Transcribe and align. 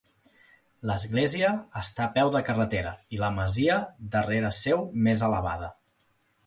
L'església 0.91 1.51
està 1.81 2.05
a 2.07 2.11
peu 2.15 2.31
de 2.37 2.41
carretera 2.47 2.95
i 3.17 3.23
la 3.25 3.31
masia 3.37 3.77
darrere 4.17 4.53
seu 4.63 4.87
més 5.09 5.25
elevada. 5.31 5.71